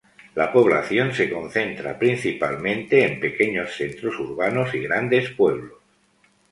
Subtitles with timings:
[0.33, 5.73] La población se concentra principalmente en pequeños centros urbanos y grandes pueblos.